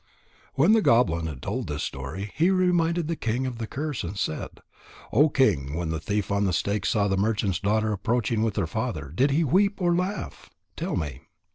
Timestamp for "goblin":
0.81-1.27